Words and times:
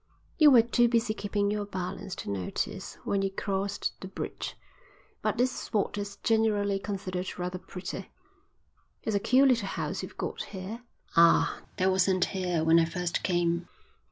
"You 0.39 0.49
were 0.49 0.63
too 0.63 0.87
busy 0.87 1.13
keeping 1.13 1.51
your 1.51 1.67
balance 1.67 2.15
to 2.15 2.31
notice, 2.31 2.95
when 3.03 3.21
you 3.21 3.29
crossed 3.29 3.93
the 4.01 4.07
bridge, 4.07 4.55
but 5.21 5.37
this 5.37 5.51
spot 5.51 5.95
is 5.95 6.15
generally 6.23 6.79
considered 6.79 7.37
rather 7.37 7.59
pretty." 7.59 8.09
"It's 9.03 9.15
a 9.15 9.19
cute 9.19 9.49
little 9.49 9.67
house 9.67 10.01
you've 10.01 10.17
got 10.17 10.41
here." 10.41 10.81
"Ah, 11.15 11.61
that 11.77 11.91
wasn't 11.91 12.25
here 12.25 12.63
when 12.63 12.79
I 12.79 12.85
first 12.85 13.21
came. 13.21 13.67